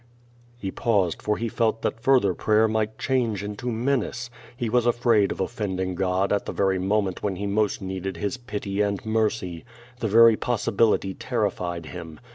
He 0.57 0.71
paused, 0.71 1.21
for 1.21 1.37
he 1.37 1.47
felt 1.47 1.83
that 1.83 1.99
further 1.99 2.33
prayer 2.33 2.67
might 2.67 2.97
change 2.97 3.43
into 3.43 3.71
menace. 3.71 4.31
He 4.57 4.67
was 4.67 4.87
afraid 4.87 5.31
of 5.31 5.39
offending 5.39 5.93
God 5.93 6.33
at 6.33 6.47
the 6.47 6.51
very 6.51 6.79
moment 6.79 7.21
when 7.21 7.35
he 7.35 7.45
most 7.45 7.83
needed 7.83 8.17
His 8.17 8.35
pity 8.35 8.81
and 8.81 9.05
mercy. 9.05 9.63
The 9.99 10.07
very 10.07 10.35
possi 10.37 10.75
bility 10.75 11.15
terrified 11.19 11.85
him. 11.85 12.19